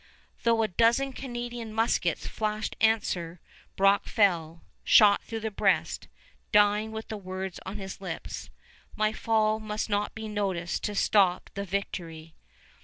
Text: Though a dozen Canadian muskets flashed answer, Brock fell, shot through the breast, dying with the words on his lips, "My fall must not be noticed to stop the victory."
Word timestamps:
Though 0.41 0.63
a 0.63 0.67
dozen 0.67 1.13
Canadian 1.13 1.71
muskets 1.75 2.25
flashed 2.25 2.75
answer, 2.81 3.39
Brock 3.75 4.05
fell, 4.07 4.63
shot 4.83 5.21
through 5.21 5.41
the 5.41 5.51
breast, 5.51 6.07
dying 6.51 6.91
with 6.91 7.09
the 7.09 7.17
words 7.17 7.59
on 7.67 7.77
his 7.77 8.01
lips, 8.01 8.49
"My 8.95 9.13
fall 9.13 9.59
must 9.59 9.91
not 9.91 10.15
be 10.15 10.27
noticed 10.27 10.83
to 10.85 10.95
stop 10.95 11.51
the 11.53 11.65
victory." 11.65 12.33